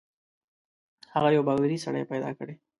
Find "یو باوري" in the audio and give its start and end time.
1.35-1.77